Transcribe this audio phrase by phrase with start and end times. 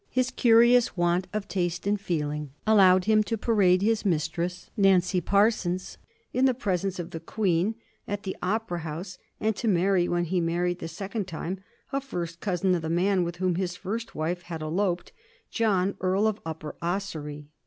[0.09, 5.99] His curious want of taste and feeling allowed him to parade his mistress, Nancy Parsons,
[6.33, 7.75] in the presence of the Queen,
[8.07, 11.59] at the Opera House, and to marry, when he married the second time,
[11.93, 15.11] a first cousin of the man with whom his first wife had eloped,
[15.51, 17.49] John, Earl of Upper Ossory.